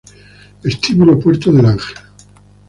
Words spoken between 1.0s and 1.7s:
Puerta del